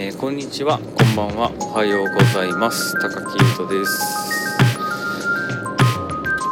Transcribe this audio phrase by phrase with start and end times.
[0.00, 2.94] えー、こんにちは、こんばんは、おはようございます。
[3.00, 4.00] 高木優斗です。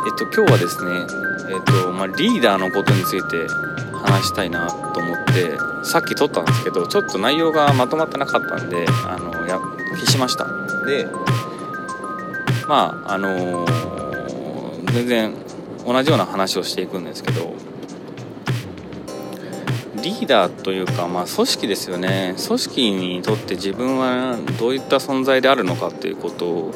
[0.04, 1.06] えっと今日はですね
[1.54, 3.46] えっとまあ、リーダーのことについて
[4.02, 9.60] 話したいなと思ってさっき撮ったんですけどちょっと内容がまとまってなかったんであのや
[9.90, 10.48] 消しました。
[10.84, 11.06] で
[12.66, 15.34] まああのー、全然
[15.86, 17.54] 同じような話をしていくんですけど
[20.06, 22.36] リーダーというか、まあ、組織ですよね。
[22.46, 26.70] 組織にとって自分はどういった存在であるのかっていうこと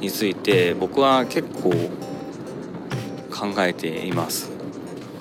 [0.00, 1.70] について僕は結構
[3.30, 4.50] 考えています。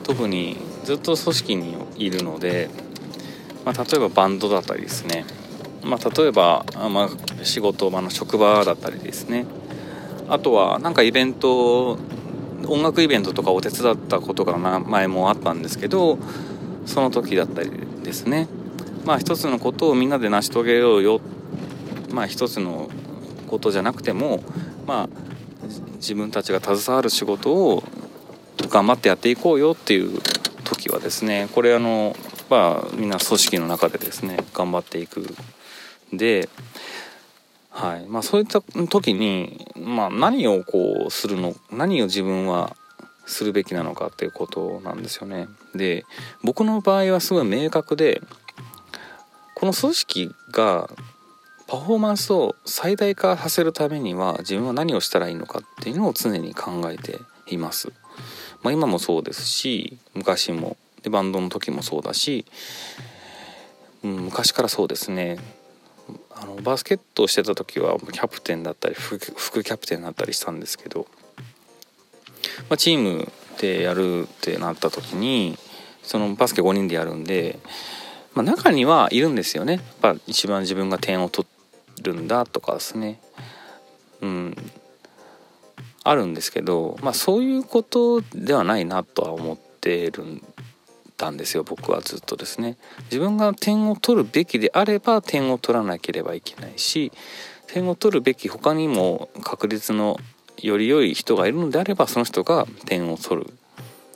[0.01, 2.71] 特にずっと組織にいるので、
[3.63, 5.23] まあ、例えばバンドだったりですね、
[5.83, 7.09] まあ、例えば、まあ、
[7.45, 9.45] 仕事場の職場だったりですね。
[10.29, 11.99] あとはなんかイベント
[12.65, 16.17] 音楽イベントとかを手伝ったことが前もあったんですけど
[16.89, 17.69] その時だったり
[18.03, 18.47] ですね。
[19.05, 21.21] まあ一つのことをみんなで成し遂げようよ。
[22.11, 22.89] まあ一つの
[23.47, 24.43] ことじゃなくても
[24.87, 25.09] まあ
[25.97, 27.83] 自分たちが携わる仕事を
[28.69, 30.19] 頑張ってやっていこうよっていう
[30.63, 32.15] 時はですねこれあの
[32.49, 35.27] まあみんな組織の中でですね頑張っていく
[36.11, 36.49] で
[37.69, 38.05] はい。
[38.07, 42.75] まあそういった時に、まあ、何をこうするの何を自分は
[43.29, 45.47] するべきなのかっていうことなんですよね。
[45.75, 46.05] で
[46.43, 48.21] 僕の場合はすごい明確で
[49.55, 50.89] この組織が
[51.67, 57.91] パフォーマンスを最大化させるためには自分は何をしたらいいのかっていうのを常に考えています。
[58.63, 62.45] まあ、今もそうですし昔もでバンドの時もそうだし、
[64.03, 65.37] うん、昔からそうですね
[66.31, 71.05] あのバスケットをしてた時はキャプテンだったり副キャプテンだったりしたんですけど
[72.69, 75.57] まあ、チームでやるってなった時に
[76.03, 77.59] そのバスケ5人でやるんで、
[78.33, 79.73] まあ、中にはいるんですよね。
[79.73, 81.47] やっぱ一番自分が点を取
[82.03, 83.21] るんだとかですね。
[84.21, 84.57] うん。
[86.03, 90.43] あるんですけど、まあ、そういうことではないなとは思ってるん
[91.19, 91.63] たんですよ。
[91.63, 92.77] 僕はずっとですね。
[93.05, 97.11] 自分が点を取るべきであれば点を取らなければいけないし
[97.67, 100.17] 点を取るべき他にも確率の
[100.61, 103.53] より良い人がいるのであればその人が点を取る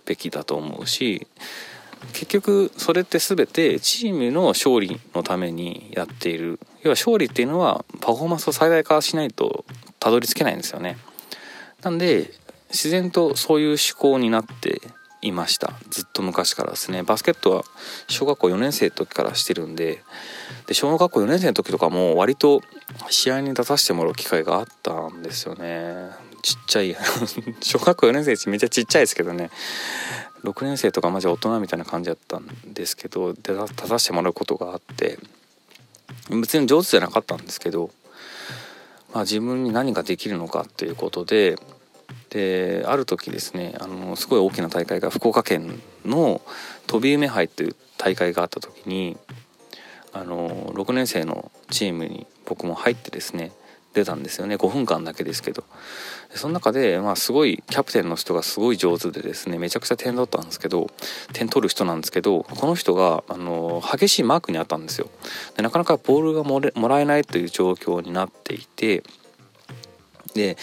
[0.05, 1.27] べきだと思うし
[2.11, 6.59] 結局それって全てチームの勝利のためにやっている。
[6.81, 9.63] 要は勝利っていうのはパフォーマンスを最大化しないと
[9.99, 10.97] たどり着けないんですよね。
[11.81, 12.31] なんで
[12.69, 14.81] 自然とそういう思考になって
[15.21, 15.73] いました。
[15.89, 17.03] ずっと昔からですね。
[17.03, 17.63] バスケットは
[18.09, 20.03] 小学校4年生の時からしてるんで
[20.67, 22.61] で小学校4年生の時とかも割と
[23.09, 26.32] 試合に出させてもらう機会があったんですよね。
[26.43, 26.95] ちっちゃい。
[27.61, 29.49] 小学校4年生めっちゃちっちゃいですけどね。
[30.43, 33.55] 6年生とかマジ大人みたいな感じだったんですけど出
[33.87, 35.17] させてもらうことがあって。
[36.29, 37.89] 別に上手じゃなかったんですけど、
[39.13, 41.57] まあ、自分に何ができるのかっていうことで
[42.29, 46.41] である時ですねあのすごい大きな大会が福岡県の
[46.87, 49.17] 飛び梅杯っていう大会があった時に
[50.13, 53.51] あの6年生のチームに僕も入ってですね
[53.93, 54.55] 出たんですよね。
[54.55, 55.63] 5分間だけですけど。
[56.35, 60.89] その中で、まあ、すごいキャプテンの人がすごい上手でですねめちゃくちゃ点取ったんですけど
[61.31, 65.09] 点取る人なんですけどこの人があの激しいマークにあったんですよ。
[65.55, 69.03] でなかなかボールがももらえないという状況になっていて
[70.33, 70.57] で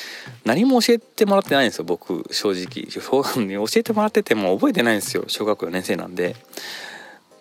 [0.45, 2.87] 何も教えてもらってないんですよ僕正直。
[2.91, 6.35] 教えてもらってても覚えてないんですよ小学4年生なんで。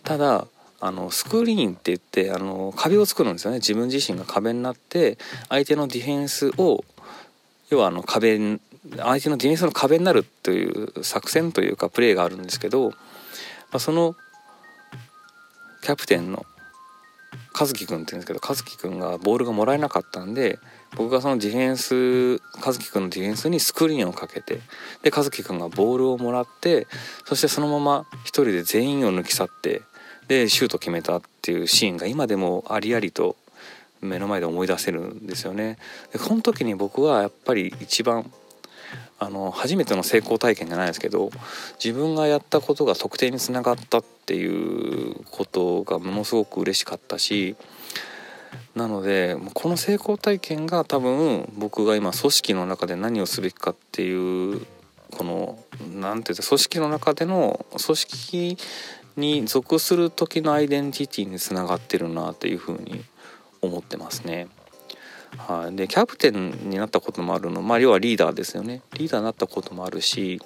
[0.03, 0.47] ただ
[0.81, 3.57] あのスクリーンって言ってあの壁を作るんですよね。
[3.57, 5.17] 自分自身が壁になって
[5.49, 6.83] 相手のディフェンスを
[7.69, 8.37] 要はあの壁
[8.97, 12.95] 相手のディフェンスの壁になるという作戦というかプレーがあるんですけど、ま
[13.73, 14.15] あ、その
[15.81, 16.45] キャプテンの
[17.59, 20.59] 和樹君って言うんですけど和樹君がボールがもらえなかったんで
[20.95, 24.61] 僕がそのディフェンス和樹君のディフェンスにスクリーンをかけて
[25.03, 26.87] で和樹君がボールをもらって
[27.25, 29.81] そしてそのまま一人で全員を抜き去って
[30.29, 33.35] でシュート決めたっていうシーンが今でもありありと
[33.99, 35.77] 目の前で思い出せるんですよね。
[36.13, 38.31] でこの時に僕はやっぱり一番
[39.17, 41.31] あの初めての成功体験じゃないですけど
[41.83, 47.57] 自分がやったことが得点につながったっていうことがものすごく嬉しかったし
[48.75, 54.13] なのでこの成功体験が多分僕が今組織の中で何をすべきかってい
[54.53, 54.65] う
[55.11, 55.59] この
[55.95, 58.57] 何て言うか組織の中での組織
[59.17, 63.03] に属する時のアイデンティティにつながってるなというふうに
[63.61, 64.47] 思ってますね。
[65.37, 70.41] はい、でキャプテンになったこともあるのまあ要はリーダーですよねリーダーになったこともあるし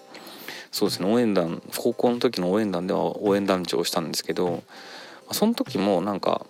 [0.72, 4.62] そうですね応援団高校の時の応援団では応援団長をしたんですけど
[5.32, 6.46] その時もなんか、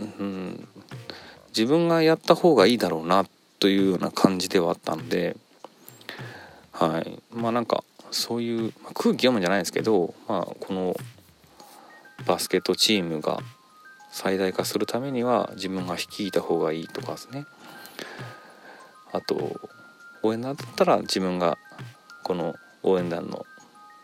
[0.00, 0.66] うん、
[1.48, 3.26] 自分がやった方がいいだろうな
[3.58, 5.36] というような感じではあったので
[6.78, 7.20] はい。
[7.32, 7.82] まあなんか
[8.12, 10.96] そういう、まあ、空気読むんじゃないですけど、まあ、この
[12.24, 13.40] バスケットチームが
[14.10, 17.46] 最大化するためには自分が率いた方がいいとかですね。
[19.12, 19.60] あと
[20.22, 21.58] 応援団だったら自分が
[22.22, 22.54] この
[22.84, 23.44] 応援団の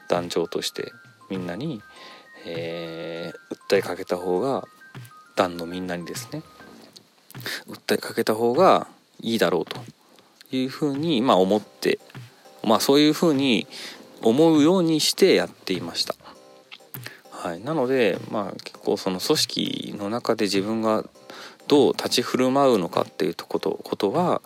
[0.08, 0.92] 団長として
[1.30, 1.80] みんなに、
[2.44, 4.66] えー、訴えかけた方が
[5.36, 6.42] 団のみんなにですね。
[7.68, 8.88] 訴えかけた方が
[9.20, 9.80] いいだろうと
[10.50, 11.98] いうふうに、まあ、思って
[12.64, 13.66] まあそういうふうに
[14.22, 16.14] 思うようにしてやっていました。
[17.30, 21.04] はい、なので、まあ、結構その組織の中で自分が
[21.68, 24.40] どう立ち振る舞うのかっていうことことは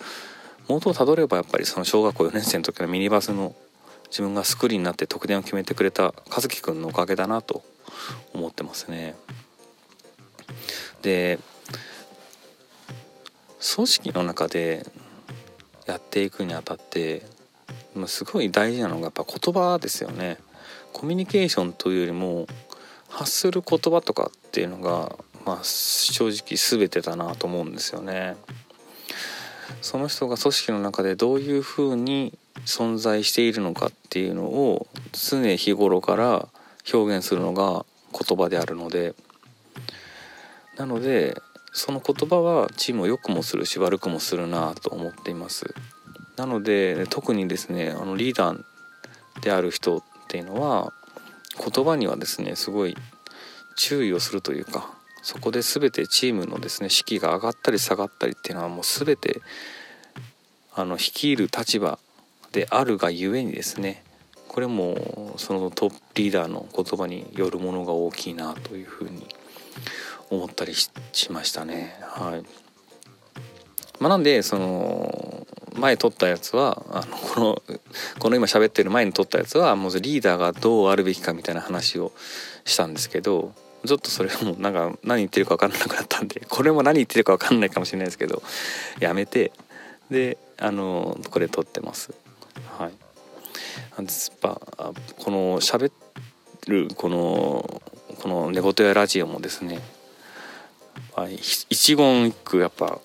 [0.66, 3.54] 元をたどればやっぱりその小学校4年生の時のミニバスの
[4.10, 7.62] 自分がスクリーンになって得点を決めてくれた和樹くんのおかげだなと
[8.34, 9.14] 思ってますね。
[11.02, 11.38] で
[13.76, 14.84] 組織の中で
[15.86, 17.22] やっていくにあたって
[18.06, 20.38] すごい大事なのがやっぱ言葉ですよね。
[20.92, 22.46] コミュニケーションというよりも
[23.08, 28.36] 発する言葉とかっていうのが、まあ、正直全てだなと思うんですよね。
[29.82, 36.48] その人が組織の中でどういうふうに存在しているのかっていうのを常日頃から
[36.92, 39.14] 表現するのが言葉であるので
[40.76, 41.36] なので
[41.72, 45.74] その言葉はチームを良くもするし悪くもするなと思っています
[46.38, 48.64] なので特にですねあのリーダー
[49.42, 50.92] である人っていうのは
[51.58, 52.96] 言葉にはですねすごい
[53.76, 54.88] 注意をするというか
[55.22, 59.40] そこで全てチームのですね士気が上がったり下がったりっていうのはもう全て
[60.74, 61.98] あの率いる立場
[62.52, 64.04] であるがゆえにですね
[64.46, 69.26] これもそのトップリーダーの言葉によるものが大きいなというふうに
[70.30, 70.90] 思ったりし
[71.32, 71.96] ましたね。
[72.00, 72.44] はい
[74.00, 75.27] まあ、なんでその
[75.78, 77.62] 前撮ったやつはあのこの
[78.18, 82.12] この今喋ってる前に撮ったやつはもうリーダーがどうあるべきかみたいな話を
[82.64, 83.52] したんですけど
[83.86, 88.42] ちょっとそれもなんか何言ってるか分かんなくなったんでこれも何言ってるか分かんないかもしれないですけど
[89.00, 89.52] やめて
[90.10, 92.12] であのこれ撮ってます。
[92.78, 92.92] はい、
[93.96, 94.60] やっぱ
[95.18, 95.92] この喋
[96.66, 97.82] るこの
[98.20, 99.80] この寝言やラジオもですね
[101.40, 103.00] 一言一句やっぱ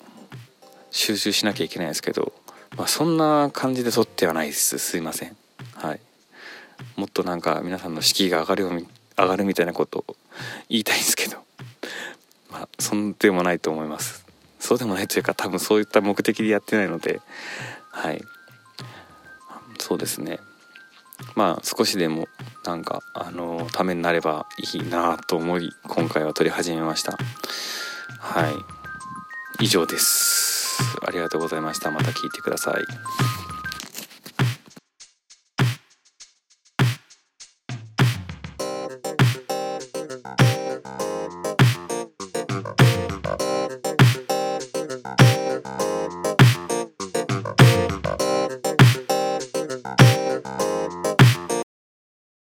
[0.90, 2.32] 収集しなきゃいけないですけど、
[2.76, 4.78] まあ、そんな感じで撮ってはないです。
[4.78, 5.36] すいません。
[5.74, 6.00] はい。
[6.96, 8.86] もっとなんか皆さんの士気が上がるように
[9.16, 10.16] 上がるみたいなことを
[10.68, 11.38] 言いたいんですけど。
[12.50, 14.24] まあそんでもないと思います。
[14.58, 17.20] そうでもないというか多分そういった目的でやってないので。
[17.90, 18.22] はい。
[19.78, 20.40] そうですね。
[21.36, 22.28] まあ少しでも
[22.64, 27.16] なんかあのためになればいいなと思い今回は撮り始めました。
[28.18, 28.54] はい。
[29.64, 30.63] 以上です。
[31.06, 31.90] ありがとうございました。
[31.90, 32.84] また聞いてください。